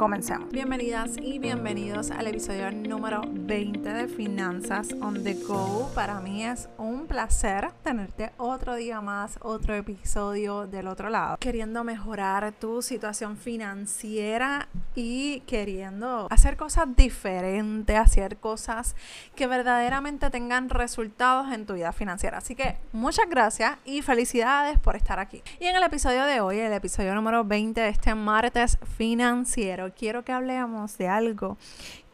Comencemos. 0.00 0.48
Bienvenidas 0.50 1.18
y 1.20 1.38
bienvenidos 1.38 2.10
al 2.10 2.26
episodio 2.26 2.70
número 2.72 3.20
20 3.26 3.86
de 3.86 4.08
Finanzas 4.08 4.94
on 5.02 5.22
the 5.24 5.34
Go. 5.34 5.90
Para 5.94 6.20
mí 6.20 6.42
es 6.42 6.70
un 6.78 7.06
placer 7.06 7.70
tenerte 7.82 8.32
otro 8.38 8.76
día 8.76 9.02
más, 9.02 9.38
otro 9.42 9.74
episodio 9.74 10.66
del 10.66 10.88
otro 10.88 11.10
lado. 11.10 11.36
Queriendo 11.38 11.84
mejorar 11.84 12.50
tu 12.52 12.80
situación 12.80 13.36
financiera 13.36 14.70
y 14.94 15.40
queriendo 15.40 16.28
hacer 16.30 16.56
cosas 16.56 16.96
diferentes, 16.96 17.94
hacer 17.98 18.38
cosas 18.38 18.96
que 19.34 19.46
verdaderamente 19.46 20.30
tengan 20.30 20.70
resultados 20.70 21.52
en 21.52 21.66
tu 21.66 21.74
vida 21.74 21.92
financiera. 21.92 22.38
Así 22.38 22.54
que 22.54 22.78
muchas 22.92 23.28
gracias 23.28 23.76
y 23.84 24.00
felicidades 24.00 24.78
por 24.78 24.96
estar 24.96 25.18
aquí. 25.18 25.42
Y 25.60 25.66
en 25.66 25.76
el 25.76 25.82
episodio 25.82 26.24
de 26.24 26.40
hoy, 26.40 26.58
el 26.58 26.72
episodio 26.72 27.14
número 27.14 27.44
20 27.44 27.78
de 27.82 27.88
este 27.90 28.14
martes 28.14 28.78
financiero, 28.96 29.89
quiero 29.92 30.24
que 30.24 30.32
hablemos 30.32 30.96
de 30.98 31.08
algo 31.08 31.56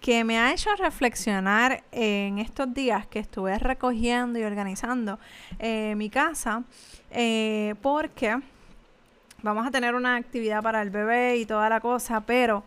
que 0.00 0.22
me 0.22 0.38
ha 0.38 0.52
hecho 0.52 0.70
reflexionar 0.76 1.82
en 1.90 2.38
estos 2.38 2.72
días 2.72 3.06
que 3.06 3.18
estuve 3.18 3.58
recogiendo 3.58 4.38
y 4.38 4.44
organizando 4.44 5.18
eh, 5.58 5.94
mi 5.96 6.10
casa, 6.10 6.62
eh, 7.10 7.74
porque 7.82 8.38
vamos 9.42 9.66
a 9.66 9.70
tener 9.70 9.94
una 9.94 10.16
actividad 10.16 10.62
para 10.62 10.82
el 10.82 10.90
bebé 10.90 11.38
y 11.38 11.46
toda 11.46 11.68
la 11.68 11.80
cosa, 11.80 12.20
pero 12.20 12.62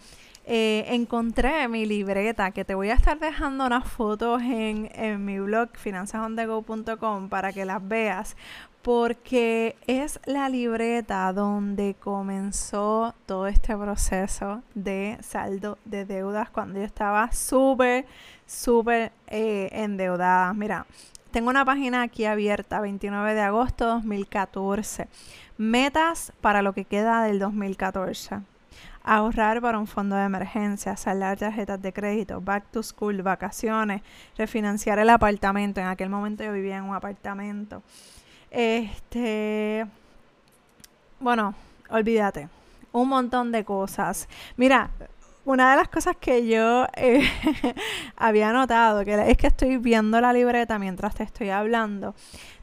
eh, 0.45 0.85
encontré 0.87 1.67
mi 1.67 1.85
libreta, 1.85 2.51
que 2.51 2.65
te 2.65 2.73
voy 2.73 2.89
a 2.89 2.95
estar 2.95 3.19
dejando 3.19 3.67
unas 3.67 3.87
fotos 3.87 4.41
en, 4.41 4.89
en 4.95 5.23
mi 5.23 5.39
blog 5.39 5.69
finanzasondego.com 5.77 7.29
para 7.29 7.53
que 7.53 7.65
las 7.65 7.87
veas, 7.87 8.35
porque 8.81 9.75
es 9.87 10.19
la 10.25 10.49
libreta 10.49 11.31
donde 11.33 11.95
comenzó 11.99 13.13
todo 13.25 13.47
este 13.47 13.75
proceso 13.75 14.61
de 14.73 15.17
saldo 15.21 15.77
de 15.85 16.05
deudas 16.05 16.49
cuando 16.49 16.79
yo 16.79 16.85
estaba 16.85 17.31
súper, 17.31 18.05
súper 18.45 19.11
eh, 19.27 19.69
endeudada. 19.73 20.53
Mira, 20.53 20.85
tengo 21.31 21.49
una 21.49 21.65
página 21.65 22.03
aquí 22.03 22.25
abierta, 22.25 22.79
29 22.79 23.33
de 23.33 23.41
agosto 23.41 23.85
2014. 23.85 25.07
Metas 25.57 26.31
para 26.41 26.61
lo 26.61 26.73
que 26.73 26.85
queda 26.85 27.23
del 27.23 27.39
2014 27.39 28.39
ahorrar 29.03 29.61
para 29.61 29.79
un 29.79 29.87
fondo 29.87 30.15
de 30.15 30.23
emergencia, 30.23 30.95
saldar 30.95 31.37
tarjetas 31.37 31.81
de 31.81 31.91
crédito, 31.91 32.41
back 32.41 32.65
to 32.71 32.83
school, 32.83 33.21
vacaciones, 33.23 34.03
refinanciar 34.37 34.99
el 34.99 35.09
apartamento. 35.09 35.79
En 35.81 35.87
aquel 35.87 36.09
momento 36.09 36.43
yo 36.43 36.53
vivía 36.53 36.77
en 36.77 36.83
un 36.83 36.95
apartamento. 36.95 37.81
Este, 38.51 39.85
bueno, 41.19 41.53
olvídate, 41.89 42.49
un 42.91 43.09
montón 43.09 43.51
de 43.51 43.63
cosas. 43.63 44.27
Mira, 44.57 44.91
una 45.45 45.71
de 45.71 45.77
las 45.77 45.87
cosas 45.87 46.15
que 46.19 46.47
yo 46.47 46.85
eh, 46.95 47.27
había 48.15 48.51
notado, 48.53 49.03
que 49.05 49.31
es 49.31 49.37
que 49.37 49.47
estoy 49.47 49.77
viendo 49.77 50.19
la 50.21 50.33
libreta 50.33 50.77
mientras 50.79 51.15
te 51.15 51.23
estoy 51.23 51.49
hablando, 51.49 52.15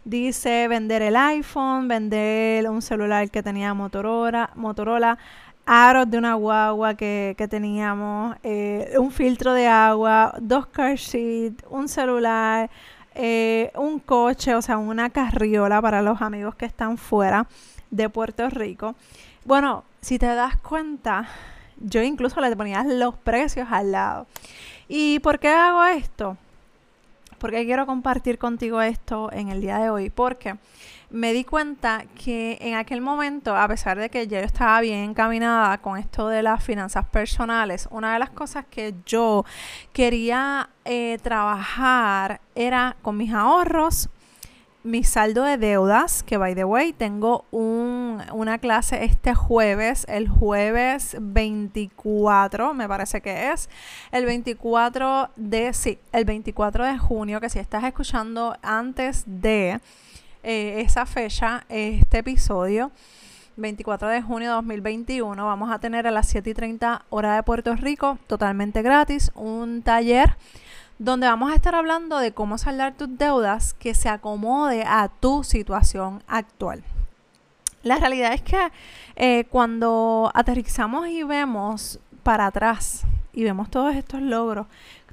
dice 0.05 0.69
vender 0.69 1.03
el 1.03 1.17
iPhone, 1.17 1.89
vender 1.89 2.69
un 2.69 2.83
celular 2.83 3.31
que 3.31 3.43
tenía 3.43 3.75
Motorola, 3.75 4.51
Motorola 4.55 5.19
aros 5.67 6.09
de 6.09 6.17
una 6.17 6.35
guagua 6.35 6.95
que, 6.95 7.35
teníamos, 7.51 8.37
eh, 8.45 8.95
un 8.99 9.11
filtro 9.11 9.53
de 9.53 9.67
agua, 9.67 10.35
dos 10.41 10.67
car 10.69 10.97
seats, 10.97 11.65
un 11.69 11.89
celular, 11.89 12.71
eh, 13.17 13.73
un 13.75 13.99
coche, 13.99 14.55
o 14.55 14.63
sea, 14.63 14.79
una 14.79 15.11
carriola 15.11 15.81
para 15.81 16.03
los 16.03 16.21
amigos 16.21 16.55
que 16.55 16.67
están 16.67 16.99
fuera 16.99 17.47
de 17.91 18.09
Puerto 18.09 18.49
Rico. 18.51 18.95
Bueno, 19.45 19.85
si 20.01 20.19
te 20.19 20.27
das 20.27 20.57
cuenta, 20.59 21.29
yo 21.79 22.03
incluso 22.03 22.41
le 22.41 22.55
ponía 22.55 22.85
los 22.85 23.17
precios 23.17 23.69
al 23.71 23.93
lado. 23.93 24.27
¿Y 24.89 25.19
por 25.21 25.39
qué 25.39 25.49
hago 25.49 25.85
esto? 25.85 26.37
Porque 27.39 27.65
quiero 27.65 27.87
compartir 27.87 28.39
contigo 28.39 28.81
esto 28.83 29.31
en 29.33 29.49
el 29.49 29.61
día 29.61 29.79
de 29.79 29.91
hoy. 29.91 30.11
Porque 30.11 30.57
me 31.17 31.33
di 31.33 31.45
cuenta 31.45 32.05
que 32.23 32.59
en 32.61 32.75
aquel 32.75 33.01
momento, 33.01 33.57
a 33.57 33.67
pesar 33.69 33.99
de 33.99 34.11
que 34.11 34.27
yo 34.27 34.37
estaba 34.37 34.83
bien 34.83 34.99
encaminada 34.99 35.79
con 35.79 35.97
esto 35.97 36.29
de 36.29 36.43
las 36.43 36.63
finanzas 36.63 37.07
personales, 37.07 37.89
una 37.91 38.13
de 38.13 38.19
las 38.19 38.29
cosas 38.29 38.67
que 38.69 38.95
yo 39.07 39.47
quería 39.95 40.69
eh, 40.85 41.19
trabajar 41.23 42.43
era 42.55 42.97
con 43.01 43.17
mis 43.17 43.33
ahorros, 43.33 44.11
mi 44.83 45.05
saldo 45.05 45.45
de 45.45 45.57
deudas, 45.57 46.23
que 46.23 46.37
by 46.37 46.55
the 46.55 46.65
way, 46.65 46.93
tengo 46.93 47.47
un, 47.51 48.23
una 48.33 48.59
clase 48.59 49.03
este 49.03 49.35
jueves, 49.35 50.05
el 50.11 50.29
jueves 50.29 51.17
24, 51.19 52.75
me 52.75 52.87
parece 52.87 53.23
que 53.23 53.53
es, 53.53 53.71
el 54.13 54.27
24 54.27 55.31
de, 55.35 55.73
sí, 55.73 55.99
el 56.13 56.27
24 56.27 56.85
de 56.85 56.99
junio, 56.99 57.41
que 57.41 57.49
si 57.49 57.59
estás 57.59 57.85
escuchando 57.85 58.55
antes 58.63 59.25
de 59.27 59.81
eh, 60.49 60.81
esa 60.81 61.07
fecha, 61.07 61.65
este 61.69 62.19
episodio. 62.19 62.93
24 63.57 64.09
de 64.09 64.23
junio 64.23 64.51
de 64.51 64.55
2021 64.55 65.45
vamos 65.45 65.73
a 65.73 65.81
tener 65.81 66.07
a 66.07 66.13
las 66.13 66.29
7 66.29 66.51
y 66.51 66.55
30 66.55 67.05
hora 67.09 67.35
de 67.35 67.43
Puerto 67.43 67.75
Rico, 67.75 68.19
totalmente 68.29 68.83
gratis, 68.83 69.33
un 69.35 69.83
taller 69.83 70.37
donde 71.01 71.27
vamos 71.27 71.51
a 71.51 71.57
estar 71.57 71.75
hablando 71.75 72.19
de 72.19 72.33
cómo 72.33 72.59
saldar 72.59 72.95
tus 72.95 73.19
deudas 73.19 73.75
que 73.75 73.93
se 73.95 74.09
acomode 74.09 74.85
a 74.87 75.09
tu 75.09 75.43
situación 75.43 76.23
actual. 76.29 76.85
La 77.83 77.97
realidad 77.97 78.33
es 78.33 78.43
que 78.43 78.71
eh, 79.17 79.47
cuando 79.51 80.31
aterrizamos 80.33 81.09
y 81.09 81.25
vemos 81.25 81.99
para 82.23 82.47
atrás 82.47 83.03
y 83.33 83.43
vemos 83.43 83.69
todos 83.69 83.97
estos 83.97 84.23
logros, 84.23 84.69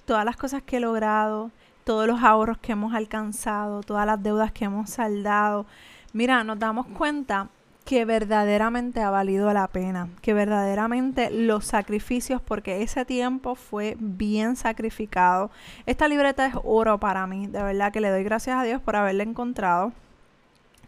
todas 0.06 0.26
las 0.26 0.38
cosas 0.38 0.62
que 0.62 0.78
he 0.78 0.80
logrado, 0.80 1.50
todos 1.84 2.08
los 2.08 2.22
ahorros 2.24 2.58
que 2.58 2.72
hemos 2.72 2.94
alcanzado, 2.94 3.82
todas 3.82 4.06
las 4.06 4.22
deudas 4.22 4.52
que 4.52 4.66
hemos 4.66 4.90
saldado. 4.90 5.66
Mira, 6.14 6.44
nos 6.44 6.60
damos 6.60 6.88
cuenta 6.88 7.50
que 7.86 8.06
verdaderamente 8.06 9.02
ha 9.02 9.10
valido 9.10 9.52
la 9.54 9.68
pena, 9.68 10.08
que 10.22 10.34
verdaderamente 10.34 11.30
los 11.32 11.66
sacrificios, 11.66 12.42
porque 12.42 12.82
ese 12.82 13.04
tiempo 13.04 13.56
fue 13.56 13.98
bien 14.00 14.56
sacrificado. 14.56 15.52
Esta 15.86 16.08
libreta 16.08 16.46
es 16.46 16.56
oro 16.64 16.98
para 16.98 17.28
mí, 17.28 17.48
de 17.48 17.62
verdad 17.62 17.92
que 17.92 18.00
le 18.00 18.10
doy 18.10 18.24
gracias 18.24 18.58
a 18.58 18.64
Dios 18.64 18.82
por 18.82 18.96
haberla 18.96 19.24
encontrado. 19.24 19.92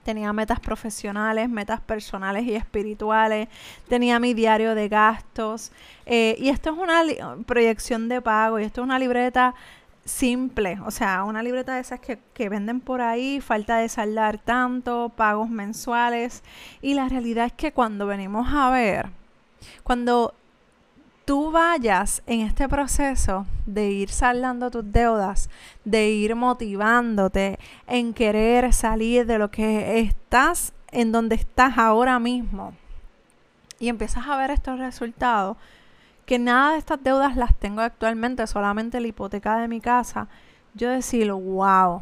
Tenía 0.06 0.32
metas 0.34 0.60
profesionales, 0.60 1.50
metas 1.50 1.82
personales 1.82 2.46
y 2.46 2.54
espirituales. 2.54 3.50
Tenía 3.90 4.20
mi 4.20 4.36
diario 4.36 4.76
de 4.76 4.88
gastos. 4.88 5.72
Eh, 6.06 6.36
y 6.38 6.50
esto 6.50 6.70
es 6.70 6.78
una 6.78 7.04
proyección 7.48 8.08
de 8.08 8.22
pago. 8.22 8.60
Y 8.60 8.66
esto 8.66 8.82
es 8.82 8.86
una 8.86 9.00
libreta 9.00 9.56
simple, 10.06 10.80
o 10.86 10.92
sea, 10.92 11.24
una 11.24 11.44
libreta 11.44 11.76
de 11.76 11.82
esas 11.82 12.00
que, 12.00 12.20
que, 12.34 12.48
venden 12.48 12.80
por 12.80 13.02
ahí, 13.02 13.42
falta 13.42 13.78
de 13.78 13.90
saldar 13.90 14.38
tanto, 14.38 15.12
pagos 15.16 15.50
mensuales. 15.50 16.44
Y 16.82 16.94
la 16.94 17.10
realidad 17.10 17.48
es 17.48 17.54
que 17.54 17.74
cuando 17.74 18.06
venimos 18.06 18.48
a 18.54 18.70
ver, 18.70 19.10
cuando 19.84 20.34
tú 21.26 21.52
vayas 21.52 22.22
en 22.28 22.42
este 22.42 22.70
proceso 22.70 23.48
de 23.66 23.92
ir 23.92 24.10
saldando 24.10 24.70
tus 24.70 24.90
deudas, 24.92 25.50
de 25.84 26.10
ir 26.10 26.36
motivándote 26.36 27.58
en 27.88 28.14
querer 28.14 28.72
salir 28.74 29.26
de 29.26 29.40
lo 29.40 29.50
que 29.50 30.00
estás, 30.00 30.74
en 30.92 31.12
donde 31.12 31.36
estás 31.36 31.78
ahora 31.78 32.20
mismo, 32.20 32.74
y 33.80 33.90
empiezas 33.90 34.28
a 34.28 34.38
ver 34.38 34.52
estos 34.52 34.80
resultados, 34.80 35.58
que 36.26 36.40
nada 36.40 36.74
de 36.74 36.80
estas 36.80 37.02
deudas 37.04 37.36
las 37.36 37.56
tengo 37.56 37.82
actualmente, 37.82 38.46
solamente 38.48 39.00
la 39.00 39.08
hipoteca 39.08 39.58
de 39.58 39.68
mi 39.68 39.80
casa, 39.80 40.28
yo 40.74 40.90
decir, 40.90 41.32
wow, 41.32 42.02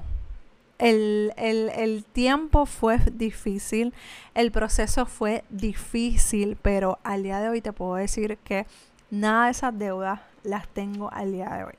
el, 0.80 1.34
el, 1.38 2.04
tiempo 2.06 2.66
fue 2.66 2.98
difícil, 3.12 3.94
el 4.34 4.52
proceso 4.52 5.06
fue 5.06 5.44
difícil, 5.50 6.58
pero 6.62 7.00
al 7.04 7.24
día 7.24 7.40
de 7.40 7.50
hoy 7.50 7.62
te 7.62 7.74
puedo 7.74 7.96
decir 7.96 8.38
que 8.44 8.66
nada 9.12 9.46
de 9.46 9.52
esas 9.52 9.78
deudas 9.78 10.20
las 10.44 10.68
tengo 10.68 11.12
al 11.14 11.32
día 11.32 11.50
de 11.50 11.64
hoy. 11.66 11.74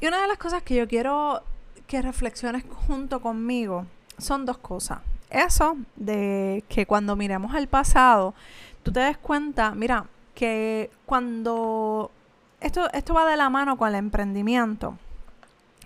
Y 0.00 0.06
una 0.06 0.20
de 0.20 0.28
las 0.28 0.38
cosas 0.38 0.62
que 0.62 0.74
yo 0.74 0.88
quiero 0.88 1.42
que 1.86 2.02
reflexiones 2.02 2.64
junto 2.86 3.20
conmigo 3.20 3.86
son 4.18 4.44
dos 4.44 4.58
cosas. 4.58 5.00
Eso 5.30 5.76
de 5.96 6.64
que 6.68 6.86
cuando 6.86 7.16
miremos 7.16 7.54
al 7.54 7.68
pasado, 7.68 8.34
tú 8.82 8.92
te 8.92 9.00
des 9.00 9.18
cuenta, 9.18 9.72
mira, 9.74 10.06
que 10.36 10.90
cuando 11.06 12.12
esto, 12.60 12.92
esto 12.92 13.14
va 13.14 13.26
de 13.26 13.36
la 13.36 13.48
mano 13.48 13.76
con 13.76 13.88
el 13.88 13.94
emprendimiento. 13.94 14.98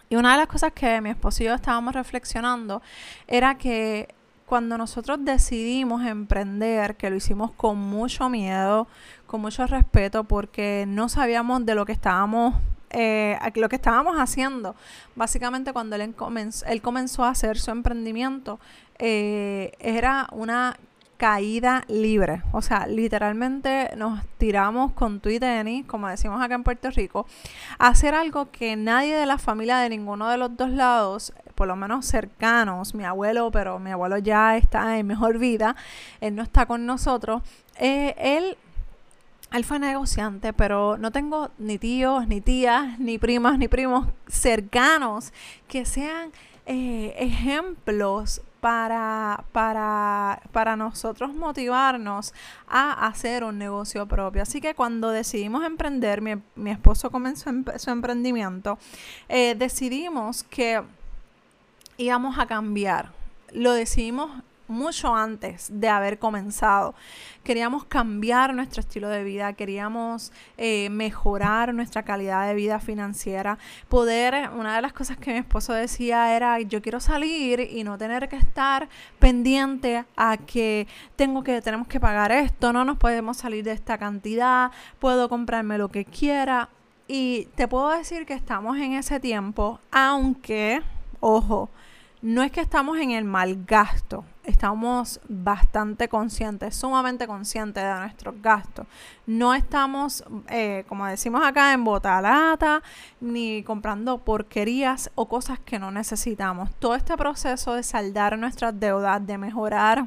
Y 0.08 0.16
una 0.16 0.32
de 0.32 0.38
las 0.38 0.48
cosas 0.48 0.72
que 0.72 1.00
mi 1.00 1.10
esposo 1.10 1.44
y 1.44 1.46
yo 1.46 1.54
estábamos 1.54 1.94
reflexionando 1.94 2.82
era 3.28 3.56
que 3.56 4.12
cuando 4.44 4.76
nosotros 4.76 5.24
decidimos 5.24 6.04
emprender, 6.04 6.96
que 6.96 7.08
lo 7.10 7.16
hicimos 7.16 7.52
con 7.52 7.78
mucho 7.78 8.28
miedo, 8.28 8.88
con 9.28 9.40
mucho 9.40 9.64
respeto, 9.68 10.24
porque 10.24 10.84
no 10.88 11.08
sabíamos 11.08 11.64
de 11.64 11.76
lo 11.76 11.86
que 11.86 11.92
estábamos 11.92 12.56
eh, 12.90 13.38
lo 13.54 13.68
que 13.68 13.76
estábamos 13.76 14.16
haciendo, 14.16 14.74
básicamente 15.14 15.72
cuando 15.72 15.94
él 15.94 16.12
comenzó, 16.16 16.66
él 16.66 16.82
comenzó 16.82 17.22
a 17.22 17.28
hacer 17.28 17.56
su 17.56 17.70
emprendimiento, 17.70 18.58
eh, 18.98 19.74
era 19.78 20.26
una 20.32 20.76
caída 21.20 21.84
libre. 21.86 22.42
O 22.50 22.62
sea, 22.62 22.86
literalmente 22.86 23.90
nos 23.94 24.24
tiramos 24.38 24.92
con 24.92 25.20
tu 25.20 25.28
y 25.28 25.38
tenis, 25.38 25.84
como 25.84 26.08
decimos 26.08 26.40
acá 26.40 26.54
en 26.54 26.64
Puerto 26.64 26.88
Rico, 26.88 27.26
a 27.78 27.88
hacer 27.88 28.14
algo 28.14 28.50
que 28.50 28.74
nadie 28.74 29.14
de 29.14 29.26
la 29.26 29.36
familia 29.36 29.76
de 29.76 29.90
ninguno 29.90 30.30
de 30.30 30.38
los 30.38 30.56
dos 30.56 30.70
lados, 30.70 31.34
por 31.54 31.68
lo 31.68 31.76
menos 31.76 32.06
cercanos, 32.06 32.94
mi 32.94 33.04
abuelo, 33.04 33.50
pero 33.50 33.78
mi 33.78 33.90
abuelo 33.90 34.16
ya 34.16 34.56
está 34.56 34.96
en 34.96 35.08
mejor 35.08 35.36
vida, 35.36 35.76
él 36.22 36.34
no 36.34 36.42
está 36.42 36.64
con 36.64 36.86
nosotros, 36.86 37.42
eh, 37.76 38.14
él 38.16 38.56
él 39.52 39.64
fue 39.64 39.78
negociante, 39.78 40.54
pero 40.54 40.96
no 40.96 41.10
tengo 41.10 41.50
ni 41.58 41.76
tíos, 41.76 42.26
ni 42.28 42.40
tías, 42.40 42.98
ni 42.98 43.18
primas, 43.18 43.58
ni 43.58 43.68
primos 43.68 44.06
cercanos 44.26 45.34
que 45.68 45.84
sean 45.84 46.30
eh, 46.66 47.14
ejemplos 47.18 48.42
para, 48.60 49.44
para, 49.52 50.42
para 50.52 50.76
nosotros 50.76 51.34
motivarnos 51.34 52.34
a 52.68 53.06
hacer 53.06 53.42
un 53.44 53.58
negocio 53.58 54.06
propio. 54.06 54.42
Así 54.42 54.60
que 54.60 54.74
cuando 54.74 55.10
decidimos 55.10 55.64
emprender, 55.64 56.20
mi, 56.20 56.70
esposo 56.70 57.10
comenzó 57.10 57.50
su 57.76 57.90
emprendimiento, 57.90 58.78
eh, 59.28 59.54
decidimos 59.56 60.44
que 60.44 60.82
íbamos 61.96 62.38
a 62.38 62.46
cambiar. 62.46 63.12
Lo 63.52 63.72
decidimos 63.72 64.30
mucho 64.70 65.14
antes 65.14 65.68
de 65.72 65.88
haber 65.88 66.18
comenzado. 66.18 66.94
Queríamos 67.42 67.84
cambiar 67.84 68.54
nuestro 68.54 68.80
estilo 68.80 69.08
de 69.08 69.24
vida, 69.24 69.52
queríamos 69.54 70.32
eh, 70.56 70.88
mejorar 70.90 71.74
nuestra 71.74 72.02
calidad 72.02 72.46
de 72.46 72.54
vida 72.54 72.80
financiera, 72.80 73.58
poder, 73.88 74.50
una 74.56 74.76
de 74.76 74.82
las 74.82 74.92
cosas 74.92 75.16
que 75.16 75.32
mi 75.32 75.38
esposo 75.38 75.72
decía 75.72 76.36
era, 76.36 76.60
yo 76.60 76.82
quiero 76.82 77.00
salir 77.00 77.60
y 77.60 77.82
no 77.84 77.98
tener 77.98 78.28
que 78.28 78.36
estar 78.36 78.88
pendiente 79.18 80.04
a 80.16 80.36
que 80.36 80.86
tengo 81.16 81.42
que, 81.42 81.60
tenemos 81.62 81.88
que 81.88 82.00
pagar 82.00 82.32
esto, 82.32 82.72
no 82.72 82.84
nos 82.84 82.98
podemos 82.98 83.36
salir 83.36 83.64
de 83.64 83.72
esta 83.72 83.98
cantidad, 83.98 84.70
puedo 84.98 85.28
comprarme 85.28 85.78
lo 85.78 85.88
que 85.88 86.04
quiera. 86.04 86.68
Y 87.08 87.48
te 87.56 87.66
puedo 87.66 87.90
decir 87.90 88.24
que 88.24 88.34
estamos 88.34 88.76
en 88.76 88.92
ese 88.92 89.18
tiempo, 89.18 89.80
aunque, 89.90 90.80
ojo, 91.18 91.68
no 92.22 92.42
es 92.42 92.52
que 92.52 92.60
estamos 92.60 92.98
en 92.98 93.12
el 93.12 93.24
mal 93.24 93.64
gasto, 93.64 94.24
estamos 94.44 95.20
bastante 95.28 96.08
conscientes, 96.08 96.76
sumamente 96.76 97.26
conscientes 97.26 97.82
de 97.82 97.94
nuestros 97.94 98.34
gastos. 98.42 98.86
No 99.26 99.54
estamos, 99.54 100.22
eh, 100.48 100.84
como 100.88 101.06
decimos 101.06 101.42
acá, 101.44 101.72
en 101.72 101.82
botalata, 101.84 102.82
ni 103.20 103.62
comprando 103.62 104.18
porquerías 104.18 105.10
o 105.14 105.28
cosas 105.28 105.58
que 105.60 105.78
no 105.78 105.90
necesitamos. 105.90 106.70
Todo 106.78 106.94
este 106.94 107.16
proceso 107.16 107.74
de 107.74 107.82
saldar 107.82 108.38
nuestras 108.38 108.78
deudas, 108.78 109.26
de 109.26 109.38
mejorar 109.38 110.06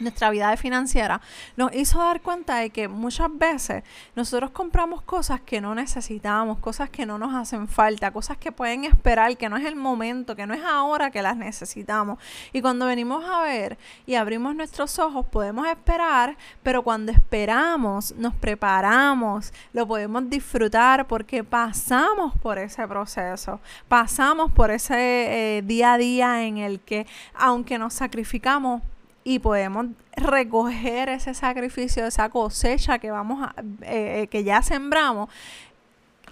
nuestra 0.00 0.30
vida 0.30 0.56
financiera, 0.56 1.20
nos 1.56 1.74
hizo 1.74 1.98
dar 1.98 2.20
cuenta 2.20 2.56
de 2.56 2.70
que 2.70 2.88
muchas 2.88 3.28
veces 3.36 3.84
nosotros 4.16 4.50
compramos 4.50 5.02
cosas 5.02 5.40
que 5.40 5.60
no 5.60 5.74
necesitamos, 5.74 6.58
cosas 6.58 6.90
que 6.90 7.06
no 7.06 7.18
nos 7.18 7.34
hacen 7.34 7.68
falta, 7.68 8.10
cosas 8.10 8.36
que 8.36 8.52
pueden 8.52 8.84
esperar, 8.84 9.36
que 9.36 9.48
no 9.48 9.56
es 9.56 9.64
el 9.64 9.76
momento, 9.76 10.34
que 10.34 10.46
no 10.46 10.54
es 10.54 10.62
ahora 10.64 11.10
que 11.10 11.22
las 11.22 11.36
necesitamos. 11.36 12.18
Y 12.52 12.60
cuando 12.60 12.86
venimos 12.86 13.24
a 13.24 13.42
ver 13.42 13.78
y 14.06 14.14
abrimos 14.14 14.54
nuestros 14.54 14.98
ojos, 14.98 15.26
podemos 15.26 15.66
esperar, 15.68 16.36
pero 16.62 16.82
cuando 16.82 17.12
esperamos, 17.12 18.12
nos 18.16 18.34
preparamos, 18.34 19.52
lo 19.72 19.86
podemos 19.86 20.28
disfrutar 20.28 21.06
porque 21.06 21.44
pasamos 21.44 22.36
por 22.38 22.58
ese 22.58 22.86
proceso, 22.88 23.60
pasamos 23.88 24.50
por 24.52 24.70
ese 24.70 25.58
eh, 25.58 25.62
día 25.62 25.94
a 25.94 25.98
día 25.98 26.42
en 26.44 26.58
el 26.58 26.80
que, 26.80 27.06
aunque 27.34 27.78
nos 27.78 27.94
sacrificamos, 27.94 28.82
y 29.24 29.38
podemos 29.38 29.86
recoger 30.16 31.08
ese 31.08 31.34
sacrificio, 31.34 32.06
esa 32.06 32.28
cosecha 32.30 32.98
que 32.98 33.10
vamos 33.10 33.42
a, 33.42 33.54
eh, 33.82 34.22
eh, 34.22 34.26
que 34.28 34.44
ya 34.44 34.62
sembramos, 34.62 35.28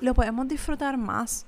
lo 0.01 0.15
podemos 0.15 0.49
disfrutar 0.49 0.97
más. 0.97 1.47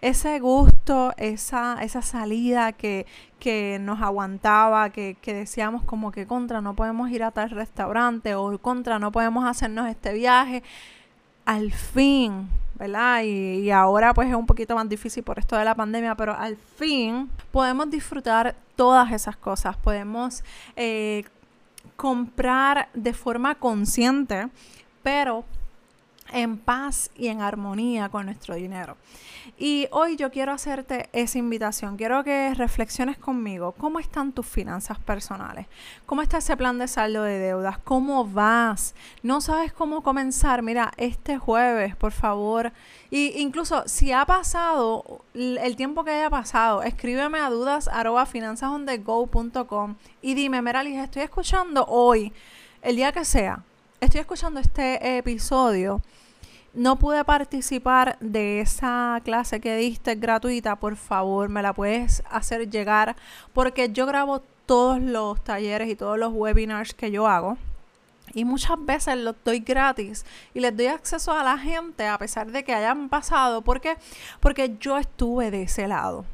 Ese 0.00 0.38
gusto, 0.38 1.14
esa, 1.16 1.78
esa 1.82 2.02
salida 2.02 2.72
que, 2.72 3.06
que 3.38 3.78
nos 3.80 4.02
aguantaba, 4.02 4.90
que, 4.90 5.16
que 5.22 5.32
decíamos 5.32 5.82
como 5.84 6.12
que 6.12 6.26
contra 6.26 6.60
no 6.60 6.74
podemos 6.74 7.10
ir 7.10 7.22
a 7.22 7.30
tal 7.30 7.50
restaurante 7.50 8.34
o 8.34 8.58
contra 8.58 8.98
no 8.98 9.12
podemos 9.12 9.46
hacernos 9.46 9.88
este 9.88 10.12
viaje, 10.12 10.62
al 11.46 11.72
fin 11.72 12.48
¿verdad? 12.74 13.22
Y, 13.22 13.70
ahora 13.70 14.14
pues 14.14 14.28
es 14.28 14.34
un 14.34 14.46
poquito 14.46 14.74
más 14.74 14.88
difícil 14.88 15.22
por 15.22 15.38
esto 15.38 15.56
de 15.56 15.64
la 15.64 15.74
pandemia, 15.74 16.14
pero 16.14 16.36
al 16.36 16.56
fin 16.56 17.30
podemos 17.50 17.90
disfrutar 17.90 18.54
todas 18.76 19.12
esas 19.12 19.36
cosas, 19.36 19.76
podemos 19.76 20.42
eh, 20.76 21.24
comprar 21.96 22.88
de 22.94 23.12
forma 23.12 23.54
consciente, 23.54 24.48
pero 25.02 25.44
en 26.34 26.58
paz 26.58 27.10
y 27.16 27.28
en 27.28 27.40
armonía 27.40 28.08
con 28.10 28.26
nuestro 28.26 28.54
dinero. 28.56 28.96
Y 29.56 29.86
hoy 29.92 30.16
yo 30.16 30.30
quiero 30.30 30.52
hacerte 30.52 31.08
esa 31.12 31.38
invitación. 31.38 31.96
Quiero 31.96 32.24
que 32.24 32.52
reflexiones 32.54 33.16
conmigo. 33.16 33.72
¿Cómo 33.72 34.00
están 34.00 34.32
tus 34.32 34.46
finanzas 34.46 34.98
personales? 34.98 35.66
¿Cómo 36.06 36.22
está 36.22 36.38
ese 36.38 36.56
plan 36.56 36.78
de 36.78 36.88
saldo 36.88 37.22
de 37.22 37.38
deudas? 37.38 37.78
¿Cómo 37.78 38.26
vas? 38.26 38.94
¿No 39.22 39.40
sabes 39.40 39.72
cómo 39.72 40.02
comenzar? 40.02 40.62
Mira, 40.62 40.92
este 40.96 41.38
jueves, 41.38 41.94
por 41.94 42.12
favor. 42.12 42.72
Y 43.10 43.38
incluso 43.40 43.84
si 43.86 44.12
ha 44.12 44.26
pasado 44.26 45.22
el 45.34 45.76
tiempo 45.76 46.04
que 46.04 46.10
haya 46.10 46.30
pasado, 46.30 46.82
escríbeme 46.82 47.38
a 47.38 47.50
dudas 47.50 47.88
y 50.22 50.34
dime, 50.34 50.62
Meralis, 50.62 50.98
estoy 50.98 51.22
escuchando 51.22 51.84
hoy, 51.86 52.32
el 52.82 52.96
día 52.96 53.12
que 53.12 53.24
sea, 53.24 53.62
estoy 54.00 54.20
escuchando 54.20 54.58
este 54.58 55.18
episodio 55.18 56.02
no 56.74 56.96
pude 56.96 57.24
participar 57.24 58.18
de 58.20 58.60
esa 58.60 59.20
clase 59.24 59.60
que 59.60 59.76
diste 59.76 60.16
gratuita, 60.16 60.76
por 60.76 60.96
favor, 60.96 61.48
me 61.48 61.62
la 61.62 61.72
puedes 61.72 62.22
hacer 62.30 62.68
llegar 62.68 63.16
porque 63.52 63.90
yo 63.92 64.06
grabo 64.06 64.42
todos 64.66 65.00
los 65.00 65.42
talleres 65.42 65.88
y 65.88 65.96
todos 65.96 66.18
los 66.18 66.32
webinars 66.32 66.94
que 66.94 67.10
yo 67.10 67.26
hago. 67.26 67.56
Y 68.32 68.44
muchas 68.44 68.76
veces 68.84 69.16
los 69.18 69.36
doy 69.44 69.60
gratis 69.60 70.24
y 70.54 70.60
les 70.60 70.76
doy 70.76 70.86
acceso 70.86 71.32
a 71.32 71.44
la 71.44 71.58
gente 71.58 72.06
a 72.08 72.18
pesar 72.18 72.50
de 72.50 72.64
que 72.64 72.74
hayan 72.74 73.08
pasado. 73.08 73.62
¿Por 73.62 73.80
qué? 73.80 73.96
Porque 74.40 74.76
yo 74.80 74.98
estuve 74.98 75.50
de 75.50 75.62
ese 75.62 75.86
lado. 75.86 76.24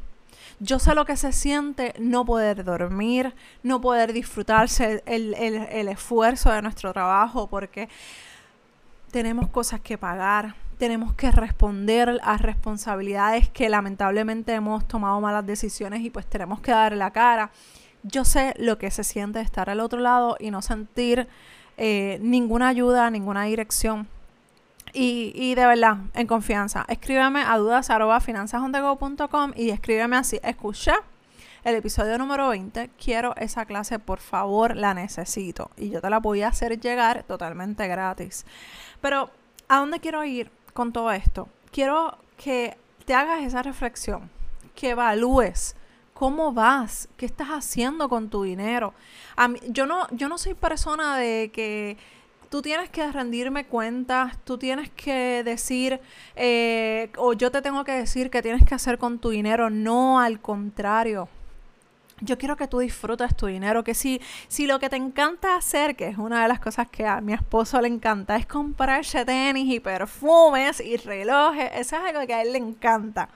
Yo 0.60 0.78
sé 0.78 0.94
lo 0.94 1.04
que 1.04 1.16
se 1.16 1.32
siente 1.32 1.94
no 1.98 2.24
poder 2.24 2.64
dormir, 2.64 3.34
no 3.62 3.80
poder 3.80 4.12
disfrutarse 4.12 5.02
el, 5.06 5.34
el 5.34 5.88
esfuerzo 5.88 6.52
de 6.52 6.62
nuestro 6.62 6.92
trabajo, 6.92 7.48
porque 7.48 7.88
tenemos 9.10 9.48
cosas 9.48 9.80
que 9.80 9.98
pagar, 9.98 10.54
tenemos 10.78 11.12
que 11.14 11.30
responder 11.30 12.20
a 12.22 12.38
responsabilidades 12.38 13.48
que 13.48 13.68
lamentablemente 13.68 14.54
hemos 14.54 14.86
tomado 14.88 15.20
malas 15.20 15.44
decisiones 15.46 16.00
y 16.00 16.10
pues 16.10 16.26
tenemos 16.26 16.60
que 16.60 16.70
dar 16.70 16.94
la 16.96 17.10
cara. 17.10 17.50
Yo 18.02 18.24
sé 18.24 18.54
lo 18.56 18.78
que 18.78 18.90
se 18.90 19.04
siente 19.04 19.40
estar 19.40 19.68
al 19.68 19.80
otro 19.80 20.00
lado 20.00 20.36
y 20.40 20.50
no 20.50 20.62
sentir 20.62 21.28
eh, 21.76 22.18
ninguna 22.22 22.68
ayuda, 22.68 23.10
ninguna 23.10 23.44
dirección. 23.44 24.08
Y, 24.92 25.32
y, 25.34 25.54
de 25.54 25.66
verdad, 25.66 25.98
en 26.14 26.26
confianza, 26.26 26.84
escríbeme 26.88 27.42
a 27.42 27.58
dudas 27.58 27.90
y 29.54 29.70
escríbeme 29.70 30.16
así, 30.16 30.40
escucha 30.42 30.94
el 31.62 31.74
episodio 31.74 32.16
número 32.16 32.48
20, 32.48 32.90
quiero 33.02 33.36
esa 33.36 33.66
clase, 33.66 33.98
por 33.98 34.20
favor, 34.20 34.76
la 34.76 34.94
necesito. 34.94 35.70
Y 35.76 35.90
yo 35.90 36.00
te 36.00 36.08
la 36.08 36.18
voy 36.18 36.42
a 36.42 36.48
hacer 36.48 36.80
llegar 36.80 37.24
totalmente 37.24 37.86
gratis. 37.86 38.46
Pero, 39.00 39.30
¿a 39.68 39.78
dónde 39.78 40.00
quiero 40.00 40.24
ir 40.24 40.50
con 40.72 40.92
todo 40.92 41.12
esto? 41.12 41.48
Quiero 41.70 42.16
que 42.42 42.78
te 43.04 43.14
hagas 43.14 43.42
esa 43.42 43.62
reflexión, 43.62 44.30
que 44.74 44.90
evalúes 44.90 45.76
cómo 46.14 46.52
vas, 46.52 47.08
qué 47.16 47.26
estás 47.26 47.48
haciendo 47.48 48.08
con 48.08 48.30
tu 48.30 48.42
dinero. 48.42 48.94
A 49.36 49.48
mí, 49.48 49.58
yo, 49.68 49.86
no, 49.86 50.06
yo 50.12 50.28
no 50.28 50.38
soy 50.38 50.54
persona 50.54 51.18
de 51.18 51.50
que 51.52 51.98
tú 52.48 52.62
tienes 52.62 52.88
que 52.88 53.10
rendirme 53.12 53.66
cuentas, 53.66 54.38
tú 54.44 54.56
tienes 54.56 54.90
que 54.90 55.42
decir, 55.44 56.00
eh, 56.36 57.10
o 57.18 57.34
yo 57.34 57.50
te 57.50 57.60
tengo 57.60 57.84
que 57.84 57.92
decir 57.92 58.30
qué 58.30 58.40
tienes 58.40 58.64
que 58.64 58.74
hacer 58.74 58.96
con 58.96 59.18
tu 59.18 59.28
dinero. 59.28 59.68
No, 59.68 60.20
al 60.20 60.40
contrario 60.40 61.28
yo 62.20 62.38
quiero 62.38 62.56
que 62.56 62.68
tú 62.68 62.78
disfrutes 62.78 63.36
tu 63.36 63.46
dinero, 63.46 63.84
que 63.84 63.94
si, 63.94 64.20
si 64.48 64.66
lo 64.66 64.78
que 64.78 64.88
te 64.88 64.96
encanta 64.96 65.56
hacer, 65.56 65.96
que 65.96 66.08
es 66.08 66.18
una 66.18 66.42
de 66.42 66.48
las 66.48 66.60
cosas 66.60 66.88
que 66.88 67.06
a 67.06 67.20
mi 67.20 67.32
esposo 67.32 67.80
le 67.80 67.88
encanta, 67.88 68.36
es 68.36 68.46
comprarse 68.46 69.24
tenis 69.24 69.72
y 69.72 69.80
perfumes 69.80 70.80
y 70.80 70.96
relojes, 70.96 71.70
eso 71.74 71.96
es 71.96 72.02
algo 72.02 72.26
que 72.26 72.34
a 72.34 72.42
él 72.42 72.52
le 72.52 72.58
encanta, 72.58 73.28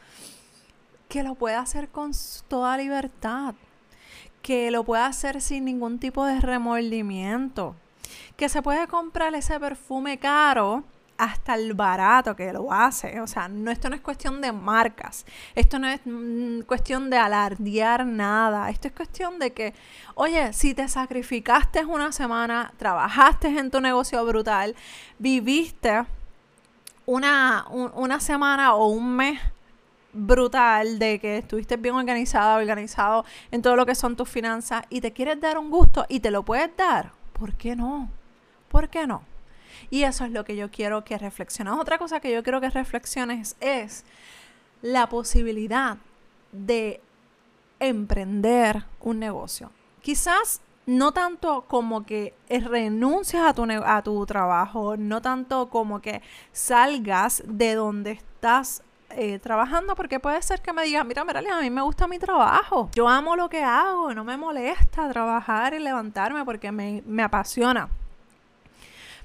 que 1.08 1.22
lo 1.22 1.34
pueda 1.34 1.60
hacer 1.60 1.88
con 1.88 2.12
toda 2.48 2.76
libertad. 2.76 3.54
que 4.42 4.70
lo 4.70 4.84
puede 4.84 5.02
hacer 5.02 5.40
sin 5.40 5.64
ningún 5.64 5.98
tipo 5.98 6.26
de 6.26 6.38
remordimiento, 6.38 7.74
que 8.36 8.50
se 8.50 8.60
puede 8.60 8.86
comprar 8.88 9.34
ese 9.34 9.58
perfume 9.58 10.18
caro 10.18 10.84
hasta 11.18 11.54
el 11.54 11.74
barato 11.74 12.34
que 12.36 12.52
lo 12.52 12.72
hace. 12.72 13.20
O 13.20 13.26
sea, 13.26 13.48
no, 13.48 13.70
esto 13.70 13.88
no 13.88 13.96
es 13.96 14.00
cuestión 14.00 14.40
de 14.40 14.52
marcas, 14.52 15.24
esto 15.54 15.78
no 15.78 15.88
es 15.88 16.00
mm, 16.04 16.60
cuestión 16.62 17.10
de 17.10 17.18
alardear 17.18 18.06
nada, 18.06 18.70
esto 18.70 18.88
es 18.88 18.94
cuestión 18.94 19.38
de 19.38 19.52
que, 19.52 19.74
oye, 20.14 20.52
si 20.52 20.74
te 20.74 20.88
sacrificaste 20.88 21.84
una 21.84 22.12
semana, 22.12 22.72
trabajaste 22.76 23.48
en 23.48 23.70
tu 23.70 23.80
negocio 23.80 24.24
brutal, 24.24 24.74
viviste 25.18 26.04
una, 27.06 27.66
una 27.70 28.20
semana 28.20 28.74
o 28.74 28.88
un 28.88 29.16
mes 29.16 29.40
brutal 30.12 30.98
de 30.98 31.18
que 31.18 31.38
estuviste 31.38 31.76
bien 31.76 31.96
organizada, 31.96 32.56
organizado 32.56 33.24
en 33.50 33.62
todo 33.62 33.76
lo 33.76 33.84
que 33.84 33.94
son 33.94 34.16
tus 34.16 34.28
finanzas 34.28 34.84
y 34.88 35.00
te 35.00 35.12
quieres 35.12 35.40
dar 35.40 35.58
un 35.58 35.70
gusto 35.70 36.06
y 36.08 36.20
te 36.20 36.30
lo 36.30 36.44
puedes 36.44 36.74
dar, 36.76 37.12
¿por 37.32 37.54
qué 37.54 37.74
no? 37.76 38.08
¿Por 38.68 38.88
qué 38.88 39.06
no? 39.06 39.33
Y 39.90 40.02
eso 40.04 40.24
es 40.24 40.30
lo 40.30 40.44
que 40.44 40.56
yo 40.56 40.70
quiero 40.70 41.04
que 41.04 41.18
reflexiones. 41.18 41.74
Otra 41.74 41.98
cosa 41.98 42.20
que 42.20 42.32
yo 42.32 42.42
quiero 42.42 42.60
que 42.60 42.70
reflexiones 42.70 43.56
es 43.60 44.04
la 44.82 45.08
posibilidad 45.08 45.98
de 46.52 47.00
emprender 47.80 48.84
un 49.00 49.18
negocio. 49.18 49.70
Quizás 50.02 50.60
no 50.86 51.12
tanto 51.12 51.62
como 51.62 52.04
que 52.04 52.34
renuncias 52.48 53.44
a 53.46 53.54
tu, 53.54 53.66
a 53.70 54.02
tu 54.02 54.26
trabajo, 54.26 54.96
no 54.96 55.22
tanto 55.22 55.68
como 55.70 56.00
que 56.00 56.22
salgas 56.52 57.42
de 57.46 57.74
donde 57.74 58.12
estás 58.12 58.82
eh, 59.10 59.38
trabajando, 59.38 59.94
porque 59.94 60.20
puede 60.20 60.42
ser 60.42 60.60
que 60.60 60.72
me 60.72 60.84
digas, 60.84 61.06
mira, 61.06 61.24
mira, 61.24 61.40
a 61.40 61.60
mí 61.60 61.70
me 61.70 61.82
gusta 61.82 62.08
mi 62.08 62.18
trabajo, 62.18 62.90
yo 62.94 63.08
amo 63.08 63.36
lo 63.36 63.48
que 63.48 63.62
hago, 63.62 64.12
no 64.12 64.24
me 64.24 64.36
molesta 64.36 65.08
trabajar 65.08 65.72
y 65.74 65.78
levantarme 65.78 66.44
porque 66.44 66.72
me, 66.72 67.02
me 67.06 67.22
apasiona. 67.22 67.88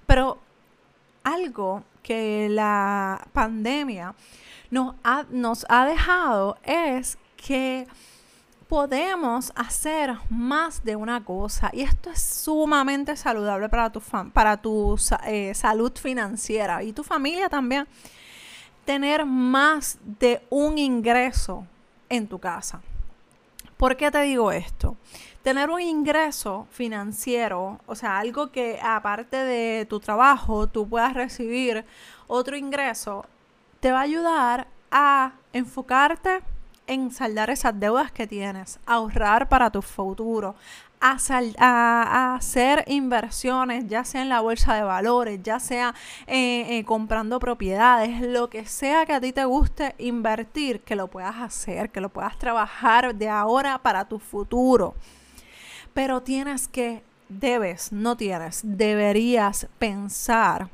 Pero 0.09 0.39
algo 1.23 1.83
que 2.01 2.47
la 2.49 3.27
pandemia 3.31 4.15
nos 4.71 4.95
ha, 5.69 5.85
dejado 5.85 6.57
es 6.63 7.19
que 7.37 7.85
podemos 8.67 9.53
hacer 9.55 10.17
más 10.31 10.83
de 10.83 10.95
una 10.95 11.23
cosa 11.23 11.69
y 11.73 11.81
esto 11.81 12.09
es 12.09 12.23
sumamente 12.23 13.15
saludable 13.15 13.69
para 13.69 13.91
tu, 13.91 14.01
para 14.33 14.57
tu 14.57 14.95
eh, 15.27 15.53
salud 15.53 15.91
financiera 15.93 16.81
y 16.81 16.91
tu 16.91 17.03
familia 17.03 17.47
también. 17.47 17.87
Tener 18.85 19.27
más 19.27 19.99
de 20.19 20.41
un 20.49 20.79
ingreso 20.79 21.67
en 22.09 22.27
tu 22.27 22.39
casa. 22.39 22.81
¿Por 23.77 23.95
qué 23.95 24.09
te 24.09 24.23
digo 24.23 24.51
esto? 24.51 24.97
Tener 25.49 25.71
un 25.71 25.81
ingreso 25.81 26.67
financiero, 26.69 27.79
o 27.87 27.95
sea, 27.95 28.19
algo 28.19 28.51
que 28.51 28.79
aparte 28.83 29.35
de 29.35 29.87
tu 29.87 29.99
trabajo 29.99 30.67
tú 30.67 30.87
puedas 30.87 31.15
recibir 31.15 31.85
otro 32.27 32.55
ingreso, 32.55 33.25
te 33.79 33.91
va 33.91 34.01
a 34.01 34.03
ayudar 34.03 34.67
a 34.91 35.31
enfocarte 35.51 36.41
en 36.85 37.09
saldar 37.09 37.49
esas 37.49 37.79
deudas 37.79 38.11
que 38.11 38.27
tienes, 38.27 38.79
ahorrar 38.85 39.49
para 39.49 39.71
tu 39.71 39.81
futuro, 39.81 40.53
a, 41.01 42.35
hacer 42.35 42.83
inversiones, 42.85 43.87
ya 43.87 44.03
sea 44.03 44.21
en 44.21 44.29
la 44.29 44.41
bolsa 44.41 44.75
de 44.75 44.83
valores, 44.83 45.39
ya 45.41 45.59
sea 45.59 45.95
eh, 46.27 46.77
eh, 46.77 46.85
comprando 46.85 47.39
propiedades, 47.39 48.21
lo 48.21 48.51
que 48.51 48.67
sea 48.67 49.07
que 49.07 49.13
a 49.13 49.19
ti 49.19 49.33
te 49.33 49.45
guste 49.45 49.95
invertir, 49.97 50.81
que 50.81 50.95
lo 50.95 51.07
puedas 51.07 51.37
hacer, 51.37 51.89
que 51.89 52.01
lo 52.01 52.09
puedas 52.09 52.37
trabajar 52.37 53.15
de 53.15 53.29
ahora 53.29 53.79
para 53.79 54.07
tu 54.07 54.19
futuro. 54.19 54.93
Pero 55.93 56.21
tienes 56.21 56.67
que, 56.67 57.03
debes, 57.29 57.91
no 57.91 58.17
tienes, 58.17 58.61
deberías 58.63 59.67
pensar 59.77 60.69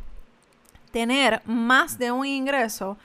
tener 0.91 1.41
más 1.45 1.98
de 1.98 2.12
un 2.12 2.25
ingreso 2.25 2.98